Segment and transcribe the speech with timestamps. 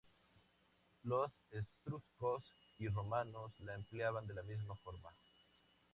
[1.03, 2.43] Los etruscos
[2.79, 5.09] y romanos la empleaban de la misma forma.